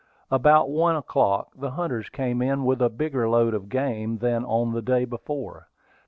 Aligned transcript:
About 0.31 0.67
one 0.71 0.95
o'clock, 0.95 1.49
the 1.55 1.69
hunters 1.69 2.09
came 2.09 2.41
in 2.41 2.65
with 2.65 2.81
a 2.81 2.89
bigger 2.89 3.29
load 3.29 3.53
of 3.53 3.69
game 3.69 4.17
than 4.17 4.43
on 4.43 4.73
the 4.73 4.81
day 4.81 5.05
before. 5.05 5.67